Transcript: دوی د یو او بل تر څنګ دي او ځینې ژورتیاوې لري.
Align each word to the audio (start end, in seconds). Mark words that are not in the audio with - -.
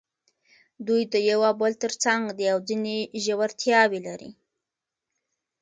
دوی 0.87 1.01
د 1.13 1.15
یو 1.29 1.39
او 1.49 1.53
بل 1.61 1.73
تر 1.83 1.91
څنګ 2.03 2.21
دي 2.37 2.45
او 2.53 2.59
ځینې 2.67 2.97
ژورتیاوې 3.23 3.99
لري. 4.07 4.29